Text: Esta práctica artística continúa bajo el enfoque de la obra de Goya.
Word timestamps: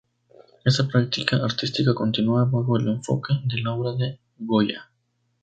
Esta 0.65 0.87
práctica 0.87 1.35
artística 1.45 1.93
continúa 1.93 2.45
bajo 2.45 2.75
el 2.75 2.87
enfoque 2.87 3.35
de 3.45 3.61
la 3.61 3.73
obra 3.73 3.91
de 3.91 4.17
Goya. 4.39 4.89